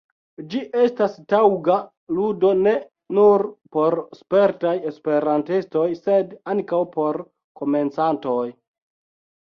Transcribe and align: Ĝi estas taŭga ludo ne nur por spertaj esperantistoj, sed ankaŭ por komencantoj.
Ĝi 0.51 0.59
estas 0.83 1.17
taŭga 1.33 1.75
ludo 2.19 2.53
ne 2.61 2.73
nur 3.17 3.45
por 3.77 3.97
spertaj 4.21 4.73
esperantistoj, 4.93 5.87
sed 6.01 6.35
ankaŭ 6.55 6.81
por 6.97 7.21
komencantoj. 7.63 8.45